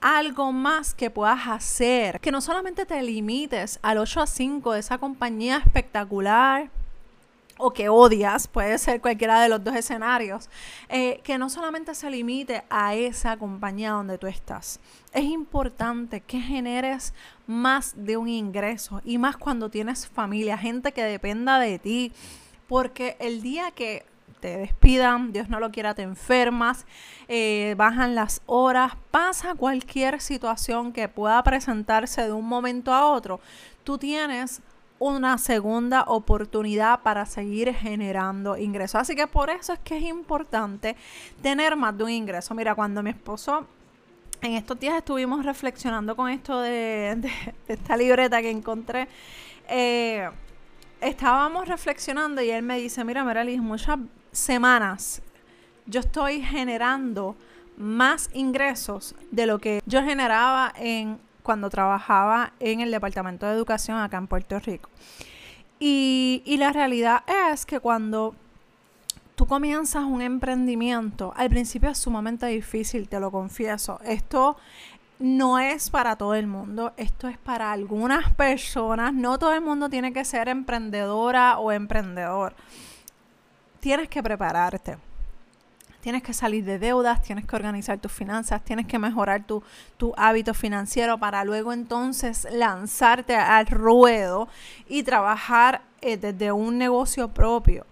algo 0.00 0.52
más 0.52 0.94
que 0.94 1.10
puedas 1.10 1.46
hacer. 1.46 2.20
Que 2.20 2.30
no 2.30 2.40
solamente 2.40 2.84
te 2.86 3.02
limites 3.02 3.78
al 3.82 3.98
8 3.98 4.20
a 4.22 4.26
5 4.26 4.72
de 4.72 4.80
esa 4.80 4.98
compañía 4.98 5.58
espectacular 5.58 6.70
o 7.56 7.72
que 7.72 7.90
odias, 7.90 8.48
puede 8.48 8.78
ser 8.78 9.00
cualquiera 9.00 9.40
de 9.42 9.50
los 9.50 9.62
dos 9.62 9.74
escenarios, 9.74 10.48
eh, 10.88 11.20
que 11.22 11.36
no 11.36 11.50
solamente 11.50 11.94
se 11.94 12.10
limite 12.10 12.64
a 12.70 12.94
esa 12.94 13.36
compañía 13.36 13.90
donde 13.92 14.16
tú 14.16 14.26
estás. 14.26 14.80
Es 15.12 15.24
importante 15.24 16.22
que 16.22 16.40
generes 16.40 17.12
más 17.50 17.94
de 17.96 18.16
un 18.16 18.28
ingreso 18.28 19.02
y 19.04 19.18
más 19.18 19.36
cuando 19.36 19.70
tienes 19.70 20.06
familia, 20.06 20.56
gente 20.56 20.92
que 20.92 21.02
dependa 21.02 21.58
de 21.58 21.80
ti, 21.80 22.12
porque 22.68 23.16
el 23.18 23.42
día 23.42 23.72
que 23.72 24.06
te 24.38 24.56
despidan, 24.56 25.32
Dios 25.32 25.48
no 25.48 25.58
lo 25.58 25.72
quiera, 25.72 25.94
te 25.94 26.02
enfermas, 26.02 26.86
eh, 27.26 27.74
bajan 27.76 28.14
las 28.14 28.40
horas, 28.46 28.92
pasa 29.10 29.56
cualquier 29.56 30.20
situación 30.20 30.92
que 30.92 31.08
pueda 31.08 31.42
presentarse 31.42 32.22
de 32.22 32.32
un 32.32 32.46
momento 32.46 32.94
a 32.94 33.06
otro, 33.06 33.40
tú 33.82 33.98
tienes 33.98 34.62
una 35.00 35.36
segunda 35.36 36.04
oportunidad 36.06 37.00
para 37.00 37.26
seguir 37.26 37.74
generando 37.74 38.56
ingresos. 38.56 39.00
Así 39.00 39.16
que 39.16 39.26
por 39.26 39.50
eso 39.50 39.72
es 39.72 39.78
que 39.80 39.96
es 39.96 40.04
importante 40.04 40.94
tener 41.42 41.74
más 41.74 41.98
de 41.98 42.04
un 42.04 42.10
ingreso. 42.10 42.54
Mira, 42.54 42.74
cuando 42.74 43.02
mi 43.02 43.10
esposo 43.10 43.66
en 44.42 44.54
estos 44.54 44.78
días 44.78 44.96
estuvimos 44.96 45.44
reflexionando 45.44 46.16
con 46.16 46.30
esto 46.30 46.60
de, 46.60 47.30
esta 47.68 47.96
libreta 47.96 48.40
que 48.40 48.50
encontré. 48.50 49.08
Eh, 49.68 50.28
estábamos 51.00 51.68
reflexionando 51.68 52.42
y 52.42 52.50
él 52.50 52.62
me 52.62 52.78
dice, 52.78 53.04
mira, 53.04 53.24
Meralis, 53.24 53.60
muchas 53.60 53.98
semanas 54.32 55.22
yo 55.86 56.00
estoy 56.00 56.42
generando 56.42 57.36
más 57.76 58.30
ingresos 58.32 59.14
de 59.30 59.46
lo 59.46 59.58
que 59.58 59.80
yo 59.86 60.02
generaba 60.02 60.72
en 60.76 61.18
cuando 61.42 61.70
trabajaba 61.70 62.52
en 62.60 62.80
el 62.80 62.90
Departamento 62.90 63.46
de 63.46 63.54
Educación 63.54 63.98
acá 63.98 64.18
en 64.18 64.26
Puerto 64.26 64.58
Rico. 64.60 64.90
Y, 65.78 66.42
y 66.44 66.58
la 66.58 66.72
realidad 66.72 67.24
es 67.52 67.64
que 67.64 67.80
cuando 67.80 68.34
tú 69.40 69.46
comienzas 69.46 70.04
un 70.04 70.20
emprendimiento, 70.20 71.32
al 71.34 71.48
principio 71.48 71.88
es 71.88 71.96
sumamente 71.96 72.44
difícil, 72.44 73.08
te 73.08 73.18
lo 73.18 73.30
confieso. 73.30 73.98
Esto 74.04 74.58
no 75.18 75.58
es 75.58 75.88
para 75.88 76.16
todo 76.16 76.34
el 76.34 76.46
mundo, 76.46 76.92
esto 76.98 77.26
es 77.26 77.38
para 77.38 77.72
algunas 77.72 78.34
personas. 78.34 79.14
No 79.14 79.38
todo 79.38 79.54
el 79.54 79.62
mundo 79.62 79.88
tiene 79.88 80.12
que 80.12 80.26
ser 80.26 80.48
emprendedora 80.48 81.58
o 81.58 81.72
emprendedor. 81.72 82.54
Tienes 83.80 84.10
que 84.10 84.22
prepararte 84.22 84.98
tienes 86.02 86.22
que 86.22 86.32
salir 86.32 86.64
de 86.64 86.78
deudas, 86.78 87.20
tienes 87.22 87.46
que 87.46 87.56
organizar 87.56 87.98
tus 87.98 88.10
finanzas, 88.10 88.64
tienes 88.64 88.86
que 88.86 88.98
mejorar 88.98 89.44
tu, 89.44 89.62
hábito 90.16 90.54
financiero 90.54 91.18
para 91.18 91.44
luego 91.44 91.74
entonces 91.74 92.46
lanzarte 92.50 93.36
al 93.36 93.66
ruedo 93.66 94.48
y 94.88 95.02
trabajar 95.02 95.82
eh, 96.00 96.16
desde 96.16 96.52
un 96.52 96.78
negocio 96.78 97.28
propio. 97.28 97.86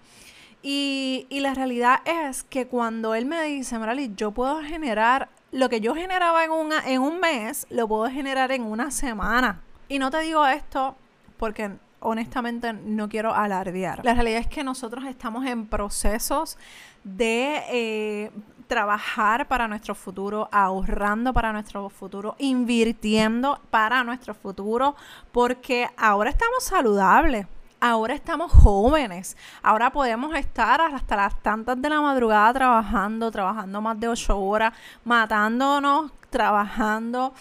Y, 0.63 1.27
la 1.31 1.55
realidad 1.55 2.01
es 2.05 2.43
que 2.43 2.67
cuando 2.67 3.15
él 3.15 3.27
me 3.27 3.43
dice, 3.45 3.79
Marali, 3.79 4.13
yo 4.17 4.33
puedo 4.33 4.61
generar 4.61 5.29
lo 5.53 5.69
que 5.69 5.81
yo 5.81 5.95
generaba 5.95 6.45
en, 6.45 6.51
una, 6.51 6.87
en 6.87 7.01
un 7.01 7.21
mes, 7.21 7.67
lo 7.71 7.89
puedo 7.89 8.11
generar 8.11 8.53
en 8.53 8.63
una 8.63 8.91
semana. 8.91 9.63
Y 9.89 9.99
no 9.99 10.11
te 10.11 10.21
digo 10.21 10.47
esto 10.47 10.97
porque 11.39 11.71
honestamente 12.01 12.73
no 12.73 13.09
quiero 13.09 13.35
alardear. 13.35 14.05
La 14.05 14.15
realidad 14.15 14.41
es 14.41 14.47
que 14.47 14.63
nosotros 14.63 15.05
estamos 15.07 15.47
en 15.47 15.67
procesos 15.67 16.59
de 17.05 17.63
eh, 17.71 18.31
trabajar 18.67 19.49
para 19.49 19.67
nuestro 19.67 19.95
futuro, 19.95 20.49
ahorrando 20.53 21.33
para 21.33 21.53
nuestro 21.53 21.89
futuro, 21.89 22.37
invirtiendo 22.39 23.61
para 23.71 24.05
nuestro 24.05 24.35
futuro, 24.35 24.95
porque 25.33 25.89
ahora 25.97 26.31
estamos 26.31 26.65
saludables. 26.65 27.47
Ahora 27.81 28.15
estamos 28.15 28.51
jóvenes, 28.51 29.37
ahora 29.63 29.91
podemos 29.93 30.35
estar 30.35 30.81
hasta 30.81 31.15
las 31.15 31.41
tantas 31.43 31.81
de 31.81 31.89
la 31.89 32.01
madrugada 32.01 32.53
trabajando, 32.53 33.31
trabajando 33.31 33.81
más 33.81 34.01
de 34.01 34.09
ocho 34.09 34.37
horas, 34.37 34.75
matándonos, 35.05 36.11
trabajando, 36.29 37.33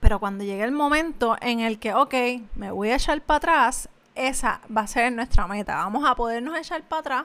pero 0.00 0.18
cuando 0.18 0.42
llegue 0.42 0.64
el 0.64 0.72
momento 0.72 1.36
en 1.40 1.60
el 1.60 1.78
que, 1.78 1.94
ok, 1.94 2.14
me 2.56 2.72
voy 2.72 2.90
a 2.90 2.96
echar 2.96 3.20
para 3.20 3.36
atrás, 3.36 3.88
esa 4.16 4.60
va 4.76 4.80
a 4.80 4.86
ser 4.88 5.12
nuestra 5.12 5.46
meta. 5.46 5.76
Vamos 5.76 6.08
a 6.08 6.16
podernos 6.16 6.58
echar 6.58 6.82
para 6.82 7.00
atrás 7.00 7.24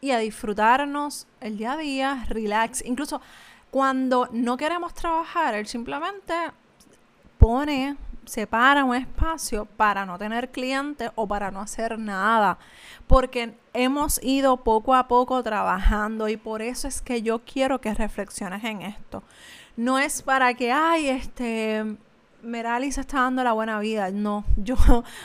y 0.00 0.12
a 0.12 0.18
disfrutarnos 0.18 1.26
el 1.40 1.58
día 1.58 1.72
a 1.72 1.76
día, 1.76 2.26
relax. 2.28 2.84
Incluso 2.84 3.20
cuando 3.72 4.28
no 4.30 4.56
queremos 4.56 4.94
trabajar, 4.94 5.54
él 5.54 5.66
simplemente 5.66 6.34
pone, 7.38 7.96
separa 8.24 8.84
un 8.84 8.94
espacio 8.94 9.64
para 9.64 10.06
no 10.06 10.18
tener 10.18 10.50
clientes 10.50 11.10
o 11.14 11.26
para 11.26 11.50
no 11.50 11.60
hacer 11.60 11.98
nada. 11.98 12.58
Porque 13.06 13.54
hemos 13.72 14.22
ido 14.22 14.58
poco 14.58 14.94
a 14.94 15.08
poco 15.08 15.42
trabajando 15.42 16.28
y 16.28 16.36
por 16.36 16.62
eso 16.62 16.88
es 16.88 17.02
que 17.02 17.22
yo 17.22 17.40
quiero 17.40 17.80
que 17.80 17.92
reflexiones 17.94 18.62
en 18.64 18.82
esto. 18.82 19.22
No 19.76 19.98
es 19.98 20.22
para 20.22 20.54
que, 20.54 20.72
ay, 20.72 21.08
este, 21.08 21.84
Merali 22.42 22.88
está 22.88 23.22
dando 23.22 23.42
la 23.42 23.52
buena 23.52 23.78
vida. 23.80 24.10
No, 24.10 24.44
yo, 24.56 24.76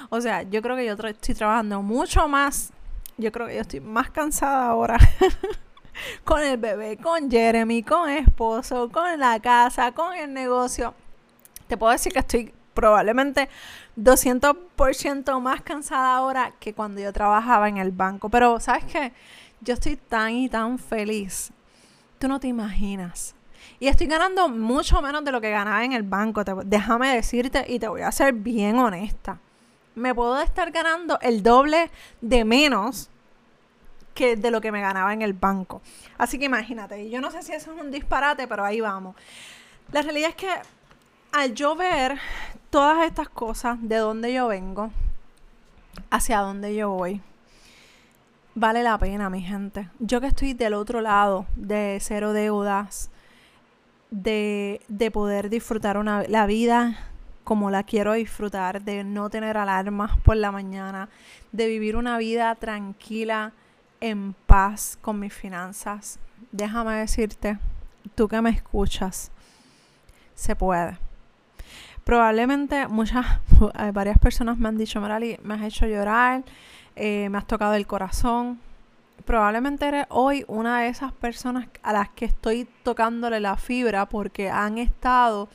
o 0.10 0.22
sea, 0.22 0.44
yo 0.44 0.62
creo 0.62 0.76
que 0.76 0.86
yo 0.86 0.94
estoy 0.94 1.36
trabajando 1.36 1.82
mucho 1.82 2.28
más. 2.28 2.72
Yo 3.18 3.32
creo 3.32 3.48
que 3.48 3.56
yo 3.56 3.62
estoy 3.62 3.80
más 3.80 4.10
cansada 4.10 4.68
ahora. 4.68 4.98
con 6.24 6.42
el 6.42 6.58
bebé, 6.58 6.98
con 6.98 7.30
Jeremy, 7.30 7.84
con 7.84 8.10
esposo, 8.10 8.90
con 8.92 9.20
la 9.20 9.40
casa, 9.40 9.92
con 9.92 10.14
el 10.14 10.34
negocio. 10.34 10.94
Te 11.68 11.78
puedo 11.78 11.94
decir 11.94 12.12
que 12.14 12.20
estoy 12.20 12.54
probablemente 12.76 13.50
200% 13.98 15.42
más 15.42 15.62
cansada 15.62 16.18
ahora 16.18 16.54
que 16.60 16.76
cuando 16.76 17.02
yo 17.02 17.12
trabajaba 17.12 17.68
en 17.68 17.78
el 17.78 17.92
banco. 17.92 18.30
Pero, 18.30 18.60
¿sabes 18.60 18.84
qué? 18.86 19.14
Yo 19.62 19.74
estoy 19.74 19.96
tan 19.96 20.34
y 20.34 20.50
tan 20.50 20.78
feliz. 20.78 21.52
Tú 22.20 22.28
no 22.28 22.40
te 22.40 22.48
imaginas. 22.48 23.34
Y 23.80 23.88
estoy 23.88 24.06
ganando 24.08 24.48
mucho 24.48 25.02
menos 25.02 25.24
de 25.24 25.32
lo 25.32 25.42
que 25.42 25.50
ganaba 25.50 25.84
en 25.84 25.94
el 25.94 26.04
banco. 26.04 26.44
déjame 26.44 27.16
decirte 27.16 27.66
y 27.68 27.80
te 27.80 27.88
voy 27.88 28.02
a 28.02 28.12
ser 28.12 28.34
bien 28.34 28.78
honesta. 28.78 29.40
Me 29.96 30.14
puedo 30.14 30.40
estar 30.42 30.72
ganando 30.72 31.18
el 31.22 31.42
doble 31.42 31.90
de 32.22 32.46
menos 32.46 33.10
que 34.14 34.36
de 34.36 34.52
lo 34.52 34.62
que 34.62 34.72
me 34.72 34.82
ganaba 34.82 35.14
en 35.14 35.22
el 35.22 35.34
banco. 35.34 35.82
Así 36.18 36.38
que 36.38 36.46
imagínate, 36.46 37.10
yo 37.10 37.22
no 37.22 37.32
sé 37.32 37.42
si 37.44 37.54
eso 37.54 37.74
es 37.74 37.82
un 37.82 37.92
disparate, 37.92 38.48
pero 38.48 38.64
ahí 38.64 38.82
vamos. 38.82 39.16
La 39.92 40.02
realidad 40.02 40.30
es 40.30 40.36
que 40.36 40.50
al 41.32 41.54
yo 41.54 41.76
ver 41.76 42.18
todas 42.76 43.06
estas 43.08 43.30
cosas, 43.30 43.78
de 43.82 43.96
dónde 43.96 44.34
yo 44.34 44.50
vengo, 44.50 44.92
hacia 46.10 46.40
dónde 46.40 46.76
yo 46.76 46.90
voy, 46.90 47.22
vale 48.54 48.84
la 48.84 48.98
pena, 48.98 49.30
mi 49.30 49.42
gente. 49.42 49.88
Yo 50.00 50.20
que 50.20 50.28
estoy 50.28 50.52
del 50.52 50.74
otro 50.74 51.00
lado 51.00 51.46
de 51.56 52.00
cero 52.02 52.34
deudas, 52.34 53.12
de, 54.12 54.82
de 54.90 55.10
poder 55.10 55.50
disfrutar 55.50 55.98
una, 55.98 56.24
la 56.24 56.48
vida 56.48 56.98
como 57.46 57.72
la 57.72 57.84
quiero 57.84 58.12
disfrutar, 58.12 58.82
de 58.82 59.06
no 59.06 59.30
tener 59.30 59.56
alarmas 59.56 60.18
por 60.18 60.36
la 60.36 60.52
mañana, 60.52 61.08
de 61.54 61.68
vivir 61.68 61.96
una 61.96 62.18
vida 62.18 62.56
tranquila, 62.56 63.54
en 64.02 64.34
paz 64.34 65.00
con 65.02 65.18
mis 65.22 65.34
finanzas. 65.34 66.20
Déjame 66.52 66.96
decirte, 66.96 67.58
tú 68.16 68.28
que 68.28 68.42
me 68.42 68.50
escuchas, 68.50 69.32
se 70.34 70.58
puede. 70.58 71.05
Probablemente 72.06 72.88
muchas, 72.88 73.26
eh, 73.80 73.92
varias 73.92 74.20
personas 74.20 74.60
me 74.60 74.68
han 74.68 74.78
dicho, 74.78 75.02
Marali, 75.02 75.40
me 75.44 75.56
has 75.56 75.64
hecho 75.64 75.88
llorar, 75.88 76.44
eh, 76.96 77.28
me 77.30 77.40
has 77.40 77.48
tocado 77.48 77.74
el 77.74 77.88
corazón. 77.88 78.60
Probablemente 79.26 79.88
eres 79.88 80.06
hoy 80.10 80.46
una 80.48 80.82
de 80.82 80.90
esas 80.90 81.12
personas 81.14 81.68
a 81.82 81.94
las 81.94 82.10
que 82.10 82.26
estoy 82.26 82.68
tocándole 82.84 83.40
la 83.40 83.58
fibra 83.58 84.06
porque 84.06 84.52
han 84.52 84.78
estado 84.78 85.50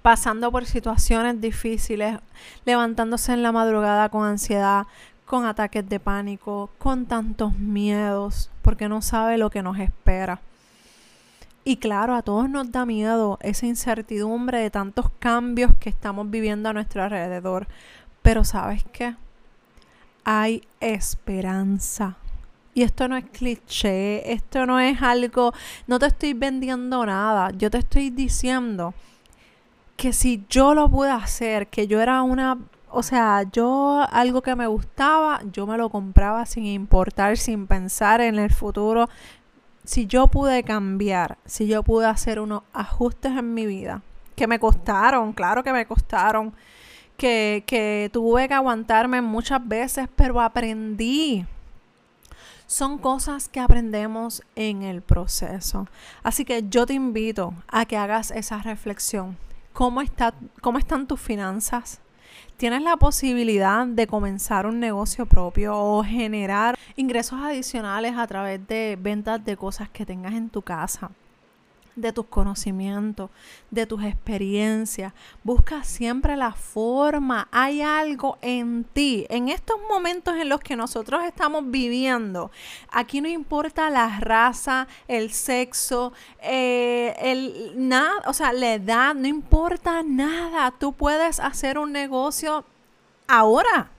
pasando 0.00 0.50
por 0.50 0.64
situaciones 0.64 1.38
difíciles, 1.42 2.20
levantándose 2.64 3.34
en 3.34 3.42
la 3.42 3.52
madrugada 3.52 4.08
con 4.08 4.24
ansiedad, 4.24 4.86
con 5.26 5.44
ataques 5.44 5.86
de 5.86 6.00
pánico, 6.00 6.70
con 6.78 7.04
tantos 7.04 7.54
miedos, 7.58 8.50
porque 8.62 8.88
no 8.88 9.02
sabe 9.02 9.36
lo 9.36 9.50
que 9.50 9.62
nos 9.62 9.78
espera. 9.78 10.40
Y 11.68 11.76
claro, 11.76 12.14
a 12.14 12.22
todos 12.22 12.48
nos 12.48 12.72
da 12.72 12.86
miedo 12.86 13.38
esa 13.42 13.66
incertidumbre 13.66 14.58
de 14.58 14.70
tantos 14.70 15.10
cambios 15.18 15.70
que 15.78 15.90
estamos 15.90 16.30
viviendo 16.30 16.70
a 16.70 16.72
nuestro 16.72 17.02
alrededor. 17.02 17.68
Pero 18.22 18.42
sabes 18.42 18.84
qué? 18.90 19.16
Hay 20.24 20.62
esperanza. 20.80 22.16
Y 22.72 22.84
esto 22.84 23.06
no 23.06 23.18
es 23.18 23.26
cliché, 23.26 24.32
esto 24.32 24.64
no 24.64 24.80
es 24.80 25.02
algo, 25.02 25.52
no 25.86 25.98
te 25.98 26.06
estoy 26.06 26.32
vendiendo 26.32 27.04
nada, 27.04 27.50
yo 27.50 27.70
te 27.70 27.76
estoy 27.76 28.08
diciendo 28.08 28.94
que 29.98 30.14
si 30.14 30.46
yo 30.48 30.72
lo 30.72 30.88
pude 30.88 31.10
hacer, 31.10 31.66
que 31.66 31.86
yo 31.86 32.00
era 32.00 32.22
una 32.22 32.56
o 32.90 33.02
sea, 33.02 33.44
yo 33.52 34.06
algo 34.10 34.42
que 34.42 34.56
me 34.56 34.66
gustaba, 34.66 35.40
yo 35.52 35.66
me 35.66 35.76
lo 35.76 35.90
compraba 35.90 36.46
sin 36.46 36.64
importar, 36.64 37.36
sin 37.36 37.66
pensar 37.66 38.20
en 38.20 38.38
el 38.38 38.50
futuro. 38.50 39.08
Si 39.88 40.06
yo 40.06 40.26
pude 40.26 40.64
cambiar, 40.64 41.38
si 41.46 41.66
yo 41.66 41.82
pude 41.82 42.04
hacer 42.04 42.40
unos 42.40 42.62
ajustes 42.74 43.32
en 43.32 43.54
mi 43.54 43.64
vida, 43.64 44.02
que 44.36 44.46
me 44.46 44.60
costaron, 44.60 45.32
claro 45.32 45.64
que 45.64 45.72
me 45.72 45.86
costaron, 45.86 46.52
que, 47.16 47.64
que 47.66 48.10
tuve 48.12 48.48
que 48.48 48.52
aguantarme 48.52 49.22
muchas 49.22 49.66
veces, 49.66 50.06
pero 50.14 50.42
aprendí. 50.42 51.46
Son 52.66 52.98
cosas 52.98 53.48
que 53.48 53.60
aprendemos 53.60 54.42
en 54.56 54.82
el 54.82 55.00
proceso. 55.00 55.88
Así 56.22 56.44
que 56.44 56.68
yo 56.68 56.84
te 56.84 56.92
invito 56.92 57.54
a 57.66 57.86
que 57.86 57.96
hagas 57.96 58.30
esa 58.30 58.58
reflexión. 58.58 59.38
¿Cómo, 59.72 60.02
está, 60.02 60.34
cómo 60.60 60.76
están 60.76 61.06
tus 61.06 61.18
finanzas? 61.18 61.98
Tienes 62.58 62.82
la 62.82 62.96
posibilidad 62.96 63.86
de 63.86 64.08
comenzar 64.08 64.66
un 64.66 64.80
negocio 64.80 65.26
propio 65.26 65.76
o 65.76 66.02
generar 66.02 66.76
ingresos 66.96 67.40
adicionales 67.40 68.16
a 68.16 68.26
través 68.26 68.66
de 68.66 68.98
ventas 69.00 69.44
de 69.44 69.56
cosas 69.56 69.88
que 69.88 70.04
tengas 70.04 70.34
en 70.34 70.50
tu 70.50 70.60
casa 70.62 71.12
de 72.00 72.12
tus 72.12 72.26
conocimientos, 72.26 73.30
de 73.70 73.86
tus 73.86 74.02
experiencias. 74.04 75.12
Busca 75.42 75.84
siempre 75.84 76.36
la 76.36 76.52
forma. 76.52 77.48
Hay 77.50 77.82
algo 77.82 78.38
en 78.40 78.84
ti. 78.84 79.26
En 79.28 79.48
estos 79.48 79.76
momentos 79.88 80.36
en 80.36 80.48
los 80.48 80.60
que 80.60 80.76
nosotros 80.76 81.24
estamos 81.24 81.70
viviendo, 81.70 82.50
aquí 82.90 83.20
no 83.20 83.28
importa 83.28 83.90
la 83.90 84.20
raza, 84.20 84.86
el 85.08 85.32
sexo, 85.32 86.12
eh, 86.42 87.14
el 87.20 87.72
nada, 87.76 88.22
o 88.26 88.32
sea, 88.32 88.52
la 88.52 88.74
edad, 88.74 89.14
no 89.14 89.26
importa 89.26 90.02
nada. 90.02 90.70
Tú 90.70 90.92
puedes 90.92 91.40
hacer 91.40 91.78
un 91.78 91.92
negocio 91.92 92.64
ahora. 93.26 93.90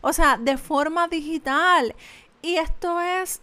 O 0.00 0.12
sea, 0.12 0.36
de 0.36 0.58
forma 0.58 1.08
digital. 1.08 1.94
Y 2.42 2.56
esto 2.56 3.00
es 3.00 3.40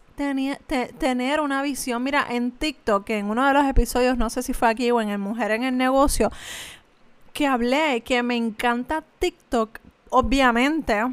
tener 0.97 1.41
una 1.41 1.61
visión. 1.61 2.03
Mira, 2.03 2.25
en 2.29 2.51
TikTok, 2.51 3.09
en 3.09 3.29
uno 3.29 3.47
de 3.47 3.53
los 3.53 3.65
episodios, 3.65 4.17
no 4.17 4.29
sé 4.29 4.43
si 4.43 4.53
fue 4.53 4.69
aquí 4.69 4.91
o 4.91 5.01
en 5.01 5.09
el 5.09 5.17
Mujer 5.17 5.51
en 5.51 5.63
el 5.63 5.77
Negocio, 5.77 6.31
que 7.33 7.47
hablé 7.47 8.01
que 8.01 8.23
me 8.23 8.35
encanta 8.35 9.03
TikTok, 9.19 9.79
obviamente 10.09 11.03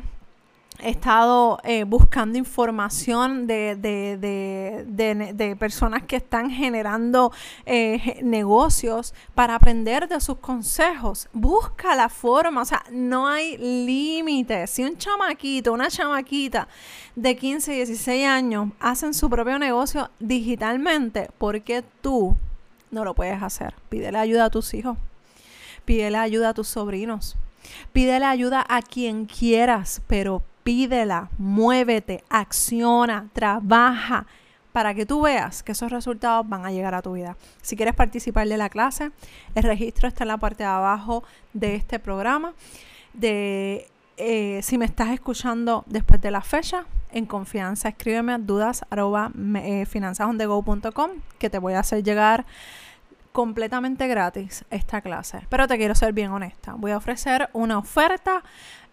he 0.81 0.91
estado 0.91 1.59
eh, 1.65 1.85
buscando 1.85 2.39
información 2.39 3.47
de, 3.47 3.77
de, 3.77 5.57
personas 5.59 6.03
que 6.05 6.17
están 6.17 6.51
generando 6.51 7.33
eh, 7.67 8.21
negocios 8.23 9.15
para 9.35 9.57
aprender 9.57 10.09
de 10.09 10.21
sus 10.21 10.39
consejos. 10.39 11.29
Busca 11.33 11.97
la 11.97 12.09
forma, 12.09 12.63
o 12.63 12.65
sea, 12.65 12.85
no 12.91 13.27
hay 13.27 13.57
límites. 13.59 14.71
Si 14.71 14.85
un 14.85 14.97
chamaquito, 14.97 15.73
una 15.73 15.89
chamaquita 15.89 16.69
de 17.17 17.37
15, 17.37 17.73
16 17.73 18.27
años 18.27 18.71
hacen 18.79 19.15
su 19.15 19.29
propio 19.29 19.59
negocio 19.59 20.11
digitalmente, 20.21 21.29
¿por 21.39 21.61
qué 21.63 21.83
tú 22.01 22.37
no 22.91 23.05
lo 23.05 23.15
puedes 23.15 23.43
hacer? 23.43 23.75
Pídele 23.89 24.19
ayuda 24.19 24.47
a 24.47 24.51
tus 24.51 24.75
hijos, 24.75 24.97
pídele 25.85 26.19
ayuda 26.19 26.51
a 26.51 26.55
tus 26.55 26.69
sobrinos. 26.69 27.37
Pídele 27.93 28.25
ayuda 28.25 28.65
a 28.69 28.83
quien 28.83 29.27
quieras, 29.27 30.01
pero 30.07 30.43
pídela, 30.69 31.31
muévete, 31.39 32.23
acciona, 32.29 33.31
trabaja 33.33 34.27
para 34.71 34.93
que 34.93 35.07
tú 35.07 35.23
veas 35.23 35.63
que 35.63 35.73
esos 35.73 35.91
resultados 35.91 36.47
van 36.47 36.67
a 36.67 36.71
llegar 36.71 36.95
a 36.95 37.01
tu 37.01 37.15
vida. 37.15 37.39
Si 37.63 37.75
quieres 37.75 37.95
participar 37.95 38.47
de 38.47 38.59
la 38.59 38.69
clase, 38.69 39.11
el 39.55 39.63
registro 39.63 40.09
está 40.09 40.25
en 40.25 40.29
la 40.29 40.37
parte 40.37 40.65
de 40.65 40.69
abajo 40.69 41.25
de 41.55 41.75
este 41.75 41.99
programa. 41.99 42.53
De, 43.15 43.89
eh, 44.19 44.61
si 44.63 44.77
me 44.77 44.85
estás 44.85 45.09
escuchando 45.09 45.85
después 45.87 46.21
de 46.21 46.31
la 46.31 46.43
fecha, 46.43 46.85
en 47.13 47.25
confianza, 47.25 47.89
escríbeme 47.89 48.35
a 48.35 48.39
dudas 48.39 48.85
arroba, 48.91 49.33
eh, 49.55 49.87
que 51.39 51.49
te 51.49 51.59
voy 51.59 51.73
a 51.73 51.79
hacer 51.79 52.03
llegar 52.03 52.45
completamente 53.33 54.07
gratis 54.07 54.67
esta 54.69 55.01
clase. 55.01 55.47
Pero 55.49 55.67
te 55.67 55.79
quiero 55.79 55.95
ser 55.95 56.13
bien 56.13 56.31
honesta. 56.31 56.75
Voy 56.75 56.91
a 56.91 56.99
ofrecer 56.99 57.49
una 57.55 57.79
oferta 57.79 58.43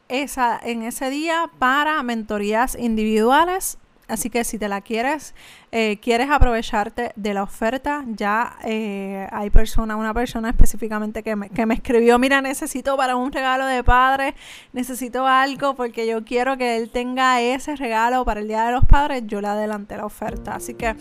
esa, 0.10 0.60
en 0.64 0.84
ese 0.84 1.10
día 1.10 1.50
para 1.60 2.02
mentorías 2.04 2.76
individuales. 2.76 3.78
Así 4.08 4.30
que 4.30 4.44
si 4.44 4.60
te 4.60 4.70
la 4.70 4.82
quieres, 4.82 5.34
eh, 5.72 5.98
quieres 6.00 6.30
aprovecharte 6.30 7.12
de 7.16 7.34
la 7.34 7.42
oferta, 7.42 8.06
ya 8.08 8.56
eh, 8.64 9.28
hay 9.32 9.50
persona, 9.50 9.96
una 9.96 10.14
persona 10.14 10.50
específicamente 10.50 11.24
que 11.24 11.36
me, 11.36 11.50
que 11.50 11.66
me 11.66 11.74
escribió, 11.74 12.20
mira, 12.20 12.40
necesito 12.40 12.96
para 12.98 13.16
un 13.16 13.32
regalo 13.32 13.66
de 13.66 13.84
padres, 13.84 14.36
necesito 14.74 15.26
algo 15.26 15.76
porque 15.76 16.06
yo 16.06 16.24
quiero 16.24 16.56
que 16.56 16.78
él 16.78 16.92
tenga 16.92 17.42
ese 17.42 17.76
regalo 17.76 18.24
para 18.26 18.42
el 18.42 18.48
Día 18.48 18.66
de 18.66 18.74
los 18.74 18.86
Padres, 18.86 19.24
yo 19.26 19.42
le 19.42 19.48
adelanté 19.48 19.98
la 19.98 20.06
oferta. 20.06 20.54
Así 20.54 20.76
que 20.76 20.96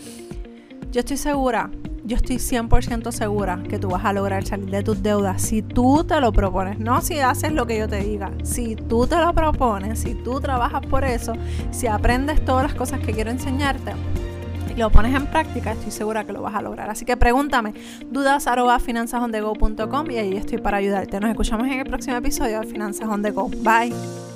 yo 0.89 1.01
estoy 1.01 1.17
segura 1.17 1.69
yo 2.05 2.15
estoy 2.15 2.37
100% 2.37 3.11
segura 3.11 3.61
que 3.67 3.79
tú 3.79 3.89
vas 3.89 4.05
a 4.05 4.13
lograr 4.13 4.45
salir 4.45 4.69
de 4.69 4.83
tus 4.83 5.01
deudas 5.01 5.41
si 5.41 5.61
tú 5.61 6.03
te 6.03 6.21
lo 6.21 6.31
propones, 6.31 6.79
no 6.79 7.01
si 7.01 7.19
haces 7.19 7.51
lo 7.51 7.65
que 7.65 7.79
yo 7.79 7.87
te 7.87 7.97
diga. 7.97 8.31
Si 8.43 8.75
tú 8.75 9.07
te 9.07 9.17
lo 9.17 9.33
propones, 9.33 9.99
si 9.99 10.13
tú 10.13 10.39
trabajas 10.39 10.85
por 10.85 11.03
eso, 11.03 11.33
si 11.71 11.87
aprendes 11.87 12.43
todas 12.45 12.63
las 12.63 12.75
cosas 12.75 12.99
que 12.99 13.11
quiero 13.11 13.31
enseñarte, 13.31 13.93
lo 14.77 14.89
pones 14.91 15.15
en 15.15 15.27
práctica, 15.27 15.71
estoy 15.71 15.91
segura 15.91 16.25
que 16.25 16.33
lo 16.33 16.41
vas 16.41 16.53
a 16.53 16.61
lograr. 16.61 16.89
Así 16.89 17.05
que 17.05 17.17
pregúntame, 17.17 17.73
dudas 18.11 18.47
arroba 18.47 18.79
y 18.87 20.17
ahí 20.17 20.35
estoy 20.35 20.57
para 20.59 20.77
ayudarte. 20.77 21.19
Nos 21.19 21.29
escuchamos 21.29 21.67
en 21.67 21.79
el 21.79 21.85
próximo 21.85 22.17
episodio 22.17 22.59
de 22.59 22.67
Finanzas 22.67 23.07
on 23.07 23.21
Go. 23.21 23.49
Bye. 23.49 24.34